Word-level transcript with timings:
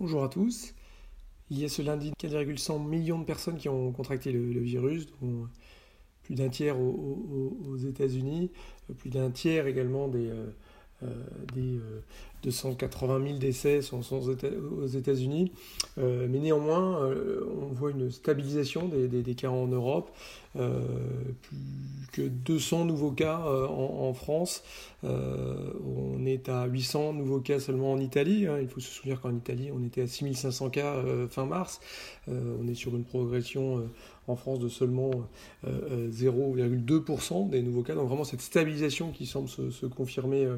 Bonjour 0.00 0.24
à 0.24 0.28
tous. 0.28 0.74
Il 1.50 1.60
y 1.60 1.64
a 1.64 1.68
ce 1.68 1.80
lundi 1.80 2.10
4,100 2.18 2.80
millions 2.80 3.20
de 3.20 3.24
personnes 3.24 3.56
qui 3.56 3.68
ont 3.68 3.92
contracté 3.92 4.32
le, 4.32 4.58
virus, 4.58 5.06
dont 5.22 5.48
plus 6.24 6.34
d'un 6.34 6.48
tiers 6.48 6.80
aux, 6.80 7.76
États-Unis, 7.76 8.50
plus 8.98 9.10
d'un 9.10 9.30
tiers 9.30 9.68
également 9.68 10.08
des, 10.08 10.30
euh, 10.30 10.46
euh, 11.04 11.24
des 11.54 11.78
280 12.44 13.14
euh, 13.14 13.26
000 13.26 13.38
décès 13.38 13.82
sont, 13.82 14.00
aux 14.12 14.86
États-Unis. 14.86 15.52
Euh, 15.98 16.26
mais 16.30 16.38
néanmoins, 16.38 17.10
on 17.60 17.72
voit 17.72 17.90
une 17.90 18.10
stabilisation 18.10 18.88
des, 18.88 19.34
cas 19.34 19.48
en 19.48 19.66
Europe. 19.66 20.10
plus 20.54 21.58
que 22.12 22.22
200 22.22 22.84
nouveaux 22.84 23.10
cas 23.10 23.38
en, 23.38 24.12
France. 24.14 24.62
on 25.02 26.24
est 26.26 26.48
à 26.48 26.66
800 26.66 27.14
nouveaux 27.14 27.40
cas 27.40 27.58
seulement 27.58 27.92
en 27.92 27.98
Italie. 27.98 28.46
Hein. 28.46 28.58
Il 28.60 28.68
faut 28.68 28.80
se 28.80 28.90
souvenir 28.90 29.20
qu'en 29.20 29.34
Italie, 29.34 29.70
on 29.74 29.82
était 29.84 30.02
à 30.02 30.06
6500 30.06 30.70
cas 30.70 31.02
fin 31.28 31.46
mars. 31.46 31.80
on 32.28 32.68
est 32.68 32.74
sur 32.74 32.94
une 32.94 33.04
progression 33.04 33.88
en 34.28 34.36
France 34.36 34.60
de 34.60 34.68
seulement 34.68 35.10
0,2% 35.66 37.50
des 37.50 37.62
nouveaux 37.62 37.82
cas. 37.82 37.94
Donc 37.94 38.08
vraiment 38.08 38.24
cette 38.24 38.42
stabilisation 38.42 39.10
qui 39.10 39.26
semble 39.26 39.48
se 39.48 39.86
confirmer 39.86 40.48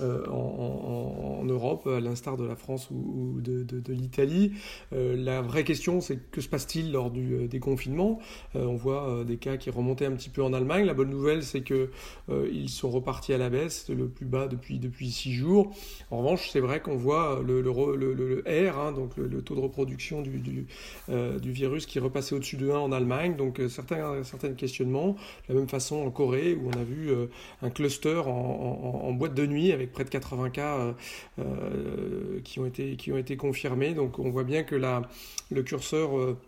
euh, 0.00 0.26
en, 0.28 1.44
Europe, 1.44 1.86
à 1.86 2.00
l'instar 2.00 2.36
de 2.36 2.44
la 2.44 2.56
France 2.56 2.90
ou, 2.90 3.40
de, 3.40 3.92
l'Italie. 3.92 4.52
Euh, 4.92 5.16
la 5.16 5.40
vraie 5.40 5.64
question, 5.64 6.00
c'est 6.00 6.18
que 6.30 6.40
se 6.40 6.48
passe-t-il 6.48 6.92
lors 6.92 7.10
du 7.10 7.34
euh, 7.34 7.48
déconfinement 7.48 8.18
On 8.54 8.74
voit 8.74 9.24
des 9.26 9.36
cas 9.38 9.56
qui 9.56 9.70
remontaient 9.70 10.06
un 10.06 10.12
petit 10.12 10.28
peu 10.28 10.42
en 10.42 10.52
Allemagne. 10.52 10.84
La 10.84 10.94
bonne 10.94 11.10
nouvelle, 11.10 11.42
c'est 11.42 11.62
que 11.62 11.90
ils 12.28 12.68
sont 12.68 12.90
repartis 12.90 13.32
à 13.32 13.38
la 13.38 13.50
baisse, 13.50 13.88
le 13.88 14.08
plus 14.08 14.26
bas 14.26 14.48
depuis 14.48 14.78
depuis 14.78 15.10
six 15.10 15.32
jours. 15.32 15.74
En 16.10 16.18
revanche, 16.18 16.50
c'est 16.50 16.60
vrai 16.60 16.80
qu'on 16.80 16.96
voit 16.96 17.42
le, 17.44 17.60
R, 18.46 18.78
hein, 18.78 18.92
donc 18.92 19.16
le, 19.16 19.42
taux 19.42 19.54
de 19.54 19.60
reproduction 19.60 20.22
du, 20.22 20.66
virus 21.50 21.86
qui 21.86 21.98
repassé 21.98 22.34
au-dessus 22.34 22.56
de 22.56 22.70
1 22.70 22.78
en 22.78 22.92
Allemagne. 22.92 23.36
Donc 23.36 23.60
certains, 23.68 24.22
certains 24.24 24.52
questionnements. 24.52 25.16
De 25.48 25.54
la 25.54 25.60
même 25.60 25.68
façon 25.68 25.96
en 25.96 26.10
Corée, 26.10 26.54
où 26.54 26.68
on 26.68 26.78
a 26.78 26.84
vu 26.84 27.10
un 27.62 27.70
cluster 27.70 28.22
en, 28.26 28.30
en 28.30 29.12
boîte 29.12 29.34
de 29.34 29.46
nuit 29.46 29.72
avec 29.72 29.87
près 29.92 30.04
de 30.04 30.10
80 30.10 30.50
cas 30.50 30.76
euh, 30.76 30.92
euh, 31.38 32.40
qui, 32.44 32.60
ont 32.60 32.66
été, 32.66 32.96
qui 32.96 33.12
ont 33.12 33.18
été 33.18 33.36
confirmés. 33.36 33.94
Donc 33.94 34.18
on 34.18 34.30
voit 34.30 34.44
bien 34.44 34.62
que 34.62 34.74
le 35.50 35.62
curseur 35.62 36.16
euh, 36.16 36.38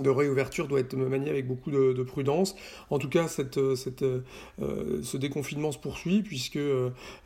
de 0.00 0.10
réouverture 0.10 0.68
doit 0.68 0.80
être 0.80 0.94
manié 0.94 1.30
avec 1.30 1.46
beaucoup 1.46 1.70
de, 1.70 2.02
prudence. 2.02 2.56
En 2.90 2.98
tout 2.98 3.08
cas, 3.08 3.28
cette, 3.28 3.74
cette, 3.74 4.04
ce 4.58 5.16
déconfinement 5.16 5.70
se 5.72 5.78
poursuit 5.78 6.22
puisque 6.22 6.58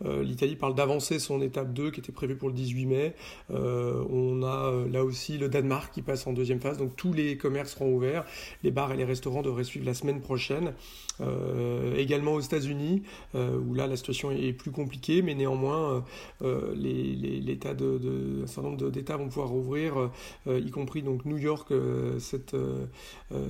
l'Italie 0.05 0.57
parle 0.57 0.75
d'avancer 0.75 1.19
son 1.19 1.41
étape 1.41 1.73
2 1.73 1.91
qui 1.91 2.01
était 2.01 2.13
prévue 2.13 2.37
pour 2.37 2.49
le 2.49 2.55
18 2.55 2.87
mai. 2.87 3.15
on 3.51 4.43
a 4.43 4.73
là 4.91 5.05
aussi 5.05 5.39
le 5.39 5.49
Danemark 5.49 5.93
qui 5.95 6.03
passe 6.03 6.27
en 6.27 6.33
deuxième 6.33 6.61
phase. 6.61 6.79
Donc 6.79 6.97
tous 6.97 7.13
les 7.13 7.37
commerces 7.37 7.73
seront 7.73 7.93
ouverts. 7.95 8.25
Les 8.63 8.71
bars 8.71 8.93
et 8.93 8.97
les 8.97 9.05
restaurants 9.05 9.43
devraient 9.43 9.65
suivre 9.65 9.87
la 9.87 9.95
semaine 9.95 10.21
prochaine. 10.21 10.75
Euh, 11.21 11.97
également 11.97 12.35
aux 12.35 12.41
États-Unis, 12.41 13.03
euh, 13.35 13.59
où 13.59 13.75
là 13.75 13.87
la 13.87 13.97
situation 13.97 14.31
est 14.31 14.53
plus 14.53 14.71
compliquée, 14.71 15.23
mais 15.23 15.35
néanmoins 15.35 16.05
euh, 16.43 16.75
l'état 16.75 17.75
de, 17.75 18.43
un 18.43 18.47
certain 18.47 18.71
nombre 18.71 18.91
d'États 18.91 19.17
vont 19.17 19.29
pouvoir 19.29 19.49
rouvrir, 19.49 20.11
y 20.47 20.71
compris 20.71 21.03
donc 21.03 21.25
New 21.25 21.39
York 21.39 21.73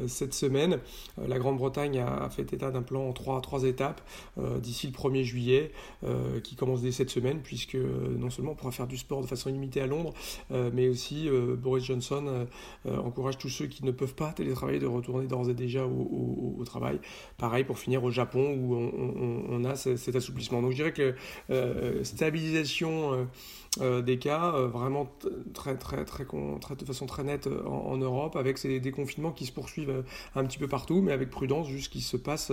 cette 0.07 0.35
semaine. 0.35 0.79
la 1.19 1.39
Grande-Bretagne 1.39 1.99
a, 1.99 2.29
fait 2.31 2.53
état 2.53 2.71
d'un 2.71 2.83
plan 2.83 3.09
en 3.09 3.13
trois, 3.13 3.65
étapes 3.65 4.01
d'ici 4.61 4.87
le 4.87 4.93
1er 4.93 5.23
juillet, 5.23 5.73
qui 6.43 6.57
commence 6.57 6.83
dès 6.83 6.93
cette 6.93 7.11
semaine, 7.11 7.41
puisque 7.43 7.77
non 7.77 8.31
seulement 8.31 8.53
on 8.53 8.55
pourra 8.55 8.73
faire 8.73 8.87
du 8.87 8.97
sport 8.97 9.21
de 9.23 9.27
façon 9.27 9.51
illimitée 9.51 9.81
à 9.81 9.87
Londres, 9.87 10.15
mais 10.51 10.89
aussi 10.89 11.29
Boris 11.59 11.85
Johnson 11.85 12.47
encourage 12.87 13.39
tous 13.39 13.49
ceux 13.49 13.67
qui 13.67 13.85
ne 13.85 13.91
peuvent 13.91 14.15
pas 14.15 14.33
télétravailler 14.33 14.79
de 14.79 14.87
retourner 14.87 15.27
d'ores 15.27 15.51
et 15.51 15.55
déjà 15.55 15.85
au, 15.87 16.63
travail. 16.65 16.99
Pareil, 17.39 17.65
pour 17.65 17.79
finir 17.79 18.03
au 18.05 18.11
Japon 18.11 18.55
où 18.55 18.75
on, 18.75 19.65
a 19.65 19.77
cet 19.77 20.15
assouplissement. 20.17 20.63
Donc 20.63 20.73
je 20.73 20.77
dirais 20.77 20.93
que 20.93 21.15
euh, 21.51 22.05
stabilisation 22.05 23.13
euh, 23.13 23.25
euh, 23.81 24.03
des 24.03 24.19
cas 24.19 24.53
vraiment 24.53 25.09
très, 25.55 25.77
très, 25.77 26.05
très, 26.05 26.25
très, 26.25 26.77
de 26.77 26.85
façon 26.85 27.07
très 27.07 27.25
nette 27.25 27.49
en, 27.67 27.97
Europe 27.97 28.37
avec 28.37 28.59
ces 28.59 28.81
déconfinements 28.97 29.33
qui 29.33 29.47
se 29.47 29.53
poursuivent 29.53 30.05
un 30.35 30.45
petit 30.45 30.59
peu 30.59 30.69
partout, 30.69 31.01
mais 31.03 31.13
avec 31.13 31.31
prudence, 31.31 31.69
juste 31.69 31.87
ce 31.87 31.91
qui 31.91 32.01
se 32.01 32.17
passe 32.17 32.51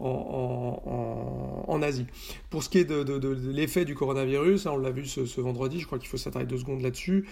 en, 0.00 1.64
en, 1.66 1.82
Asie. 1.82 2.06
Pour 2.50 2.62
ce 2.62 2.68
qui 2.68 2.78
est 2.78 2.84
de, 2.84 3.50
l'effet 3.50 3.84
du 3.84 3.94
coronavirus, 3.94 4.66
hein, 4.66 4.72
on 4.74 4.78
l'a 4.78 4.90
vu 4.90 5.06
ce, 5.06 5.40
vendredi, 5.40 5.78
je 5.80 5.86
crois 5.86 5.98
qu'il 5.98 6.08
faut 6.08 6.16
s'attarder 6.16 6.46
deux 6.46 6.58
secondes 6.58 6.82
là-dessus. 6.82 7.26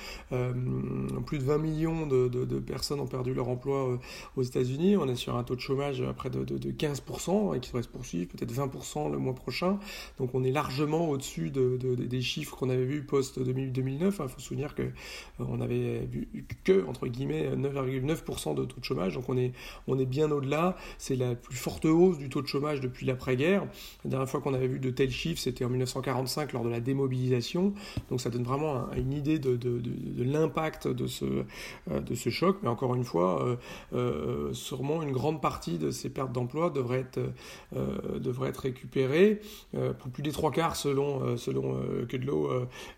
plus 1.27 1.39
de 1.39 1.45
20 1.45 1.59
millions 1.59 2.07
de, 2.07 2.59
personnes 2.61 3.01
ont 3.01 3.07
perdu 3.07 3.35
leur 3.35 3.49
emploi 3.49 3.99
aux 4.37 4.43
États-Unis. 4.43 4.97
On 4.97 5.09
est 5.09 5.17
sur 5.17 5.37
un 5.37 5.45
taux 5.45 5.57
de 5.57 5.61
chômage 5.61 6.01
à 6.01 6.13
près 6.13 6.31
de, 6.31 6.45
15% 6.45 7.57
et 7.57 7.61
qui 7.61 7.69
devrait 7.69 7.83
se 7.83 7.89
poursuivre, 7.89 8.31
peut-être 8.31 8.53
20% 8.53 9.11
le 9.11 9.19
mois 9.19 9.35
prochain. 9.35 9.79
Donc 10.19 10.35
on 10.35 10.45
est 10.45 10.51
largement 10.51 11.09
au-dessus 11.11 11.51
de, 11.51 11.77
des 11.77 12.23
chiffres 12.23 12.57
qu'on 12.57 12.71
avait 12.71 12.85
vus 12.85 13.03
post-2009. 13.03 14.05
Il 14.07 14.13
faut 14.13 14.29
se 14.29 14.41
souvenir 14.41 14.75
qu'on 14.75 14.83
euh, 14.83 15.47
on 15.49 15.61
avait 15.61 16.07
vu 16.07 16.29
que, 16.65 16.87
entre 16.87 17.07
guillemets, 17.07 17.51
9,9% 17.57 18.46
de 18.55 18.65
taux 18.65 18.81
de 18.81 18.85
chômage. 18.85 19.15
Donc 19.15 19.29
on 19.29 19.37
est, 19.37 19.53
on 19.87 19.99
est 19.99 20.07
bien 20.07 20.31
au-delà. 20.31 20.77
C'est 20.99 21.17
la 21.17 21.35
plus 21.35 21.57
forte 21.57 21.85
hausse 21.85 22.19
du 22.19 22.29
taux 22.29 22.43
de 22.43 22.47
chômage 22.47 22.81
depuis 22.81 23.07
l'après-guerre. 23.07 23.67
La 24.05 24.11
dernière 24.11 24.29
fois 24.29 24.41
qu'on 24.41 24.55
avait 24.55 24.69
vu 24.69 24.79
de 24.79 24.91
tels 24.91 25.11
chiffres, 25.11 25.41
c'était 25.41 25.65
en 25.65 25.69
1945 25.69 26.53
lors 26.53 26.65
de 26.65 26.71
la 26.71 26.81
démobilisation. 26.81 27.75
Donc 28.11 28.21
ça 28.21 28.31
donne 28.31 28.45
vraiment 28.45 28.91
une 28.97 29.13
idée 29.13 29.39
de, 29.39 29.57
de, 29.57 29.83
l'impact 30.23 30.89
de 30.89 31.07
ce, 31.07 31.25
euh, 31.91 32.01
de 32.01 32.15
ce 32.15 32.31
choc. 32.31 32.59
Mais 32.63 32.69
encore 32.69 32.95
une 32.95 33.05
fois, 33.05 33.59
euh, 33.93 34.53
sûrement 34.53 35.03
une 35.03 35.13
grande 35.13 35.41
partie 35.41 35.79
de 35.79 35.91
ces 35.91 36.11
pertes 36.11 36.33
d'emploi 36.33 36.71
devrait 36.71 37.01
être, 37.01 37.21
euh, 37.75 38.19
devrait 38.19 38.51
être 38.51 38.59
récupéré 38.59 39.41
euh, 39.75 39.93
pour 39.93 40.11
plus 40.11 40.23
des 40.23 40.33
trois 40.33 40.51
quarts 40.51 40.77
selon, 40.77 41.23
euh, 41.23 41.37
selon 41.37 41.77
l'eau, 42.25 42.51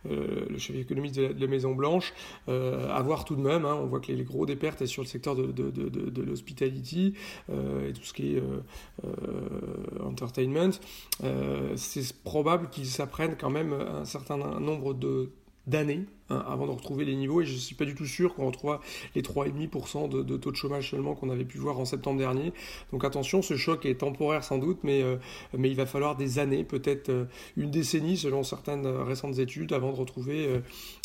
le 0.04 0.58
chef 0.58 0.76
économiste 0.76 1.16
de 1.16 1.34
la, 1.38 1.46
Maison 1.46 1.74
Blanche. 1.74 2.12
à 2.46 3.02
voir 3.02 3.24
tout 3.24 3.34
de 3.34 3.40
même, 3.40 3.64
hein, 3.64 3.76
on 3.80 3.86
voit 3.86 4.00
que 4.00 4.12
les, 4.12 4.22
gros 4.22 4.46
des 4.46 4.56
pertes 4.56 4.82
est 4.82 4.86
sur 4.86 5.02
le 5.02 5.08
secteur 5.08 5.34
de, 5.46 5.70
de, 5.70 6.22
l'hospitality 6.22 7.14
et 7.50 7.92
tout 7.92 8.04
ce 8.04 8.12
qui 8.12 8.36
est 8.36 8.42
entertainment. 10.00 10.72
c'est 11.76 12.12
probable 12.22 12.68
qu'ils 12.70 12.86
s'apprennent 12.86 13.36
quand 13.36 13.50
même 13.50 13.72
un 13.72 14.04
certain 14.04 14.36
nombre 14.36 14.94
d'années 15.66 16.06
hein, 16.30 16.44
avant 16.46 16.66
de 16.66 16.72
retrouver 16.72 17.04
les 17.04 17.14
niveaux 17.14 17.42
et 17.42 17.46
je 17.46 17.54
ne 17.54 17.58
suis 17.58 17.74
pas 17.74 17.84
du 17.84 17.94
tout 17.94 18.06
sûr 18.06 18.34
qu'on 18.34 18.46
retrouve 18.46 18.78
les 19.14 19.22
3,5% 19.22 20.08
de, 20.08 20.22
de 20.22 20.36
taux 20.36 20.50
de 20.50 20.56
chômage 20.56 20.90
seulement 20.90 21.14
qu'on 21.14 21.30
avait 21.30 21.44
pu 21.44 21.58
voir 21.58 21.78
en 21.78 21.84
septembre 21.84 22.18
dernier. 22.18 22.52
Donc 22.92 23.04
attention, 23.04 23.42
ce 23.42 23.56
choc 23.56 23.86
est 23.86 23.96
temporaire 23.96 24.44
sans 24.44 24.58
doute, 24.58 24.78
mais, 24.82 25.02
euh, 25.02 25.16
mais 25.56 25.70
il 25.70 25.76
va 25.76 25.86
falloir 25.86 26.16
des 26.16 26.38
années, 26.38 26.64
peut-être 26.64 27.08
euh, 27.08 27.24
une 27.56 27.70
décennie 27.70 28.16
selon 28.16 28.42
certaines 28.42 28.86
récentes 28.86 29.38
études, 29.38 29.72
avant 29.72 29.92
de 29.92 29.96
retrouver 29.96 30.60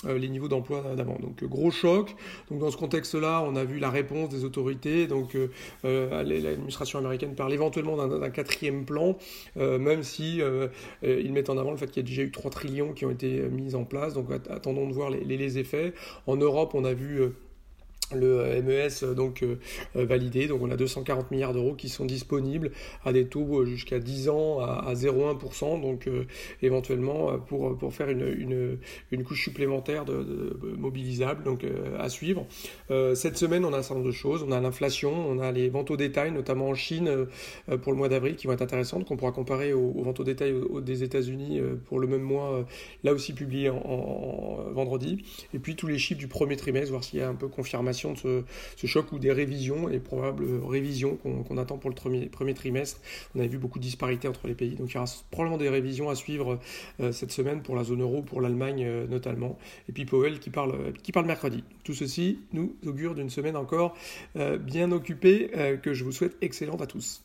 euh, 0.05 0.17
les 0.17 0.29
niveaux 0.29 0.47
d'emploi 0.47 0.83
d'avant. 0.95 1.17
Donc 1.19 1.43
gros 1.43 1.71
choc. 1.71 2.15
Donc 2.49 2.59
dans 2.59 2.71
ce 2.71 2.77
contexte-là, 2.77 3.43
on 3.45 3.55
a 3.55 3.63
vu 3.63 3.79
la 3.79 3.89
réponse 3.89 4.29
des 4.29 4.45
autorités. 4.45 5.07
Donc 5.07 5.37
l'administration 5.83 6.99
américaine 6.99 7.35
parle 7.35 7.53
éventuellement 7.53 7.95
d'un 8.07 8.29
quatrième 8.29 8.85
plan, 8.85 9.17
même 9.55 10.03
si 10.03 10.41
ils 11.03 11.31
mettent 11.31 11.49
en 11.49 11.57
avant 11.57 11.71
le 11.71 11.77
fait 11.77 11.87
qu'il 11.87 12.03
y 12.03 12.05
a 12.05 12.07
déjà 12.07 12.21
eu 12.23 12.31
3 12.31 12.51
trillions 12.51 12.93
qui 12.93 13.05
ont 13.05 13.11
été 13.11 13.41
mis 13.49 13.75
en 13.75 13.83
place. 13.83 14.13
Donc 14.13 14.27
attendons 14.49 14.87
de 14.87 14.93
voir 14.93 15.09
les, 15.13 15.57
effets. 15.57 15.93
En 16.27 16.35
Europe, 16.35 16.73
on 16.75 16.85
a 16.85 16.93
vu 16.93 17.21
euh, 17.21 17.35
le 18.15 18.61
MES 18.61 19.13
donc 19.15 19.43
euh, 19.43 19.57
euh, 19.95 20.05
validé. 20.05 20.47
Donc 20.47 20.61
on 20.61 20.71
a 20.71 20.77
240 20.77 21.31
milliards 21.31 21.53
d'euros 21.53 21.73
qui 21.73 21.89
sont 21.89 22.05
disponibles 22.05 22.71
à 23.03 23.13
des 23.13 23.27
taux 23.27 23.61
euh, 23.61 23.65
jusqu'à 23.65 23.99
10 23.99 24.29
ans 24.29 24.59
à, 24.59 24.93
0,1%. 24.93 25.81
Donc 25.81 26.09
éventuellement 26.61 27.37
pour, 27.39 27.77
pour 27.77 27.93
faire 27.93 28.09
une, 28.09 28.77
une, 29.11 29.23
couche 29.23 29.43
supplémentaire 29.43 30.05
de, 30.05 30.57
mobilisable 30.77 31.43
donc 31.43 31.65
à 31.99 32.09
suivre. 32.09 32.45
cette 33.13 33.37
semaine 33.37 33.65
on 33.65 33.73
a 33.73 33.77
un 33.77 33.81
certain 33.81 33.95
nombre 33.95 34.07
de 34.07 34.11
choses. 34.11 34.43
On 34.47 34.51
a 34.51 34.59
l'inflation, 34.59 35.11
on 35.11 35.39
a 35.39 35.51
les 35.51 35.69
ventes 35.69 35.91
au 35.91 35.97
détail, 35.97 36.31
notamment 36.31 36.69
en 36.69 36.75
Chine 36.75 37.27
pour 37.81 37.91
le 37.91 37.97
mois 37.97 38.09
d'avril 38.09 38.35
qui 38.35 38.47
vont 38.47 38.53
être 38.53 38.61
intéressantes, 38.61 39.05
qu'on 39.05 39.17
pourra 39.17 39.31
comparer 39.31 39.73
aux, 39.73 40.03
ventes 40.03 40.19
au 40.19 40.23
détail 40.23 40.53
des 40.81 41.03
États-Unis 41.03 41.61
pour 41.85 41.99
le 41.99 42.07
même 42.07 42.21
mois, 42.21 42.65
là 43.03 43.13
aussi 43.13 43.33
publié 43.33 43.69
en, 43.69 44.57
vendredi. 44.73 45.23
Et 45.53 45.59
puis 45.59 45.75
tous 45.75 45.87
les 45.87 45.97
chiffres 45.97 46.19
du 46.19 46.27
premier 46.27 46.57
trimestre, 46.57 46.91
voir 46.91 47.03
s'il 47.03 47.19
y 47.19 47.21
a 47.21 47.29
un 47.29 47.35
peu 47.35 47.47
confirmation 47.47 48.02
de 48.11 48.43
ce, 48.75 48.87
choc 48.87 49.11
ou 49.11 49.19
des 49.19 49.31
révisions, 49.31 49.89
et 49.89 49.99
probables 49.99 50.45
révisions 50.67 51.15
qu'on 51.17 51.57
attend 51.57 51.77
pour 51.77 51.89
le 51.89 51.95
premier, 51.95 52.53
trimestre. 52.53 52.99
On 53.35 53.39
avait 53.39 53.47
vu 53.47 53.57
beaucoup 53.57 53.79
de 53.79 53.83
disparités 53.83 54.27
entre 54.27 54.47
les 54.47 54.53
pays, 54.53 54.75
donc 54.75 54.91
il 54.91 54.95
y 54.95 54.97
aura 54.97 55.09
probablement 55.31 55.57
des 55.57 55.69
révisions 55.69 56.09
à 56.09 56.15
suivre 56.15 56.59
euh, 56.99 57.11
cette 57.11 57.31
semaine 57.31 57.61
pour 57.61 57.75
la 57.75 57.83
zone 57.83 58.01
euro, 58.01 58.21
pour 58.21 58.41
l'Allemagne 58.41 58.83
euh, 58.85 59.07
notamment, 59.07 59.57
et 59.89 59.91
puis 59.91 60.05
Powell 60.05 60.39
qui 60.39 60.49
parle, 60.49 60.93
qui 61.01 61.11
parle 61.11 61.25
mercredi. 61.25 61.63
Tout 61.83 61.93
ceci 61.93 62.39
nous 62.51 62.75
augure 62.85 63.15
d'une 63.15 63.29
semaine 63.29 63.55
encore 63.55 63.95
euh, 64.35 64.57
bien 64.57 64.91
occupée, 64.91 65.49
que 65.81 65.93
je 65.93 66.03
vous 66.03 66.11
souhaite 66.11 66.35
excellente 66.41 66.81
à 66.81 66.87
tous. 66.87 67.23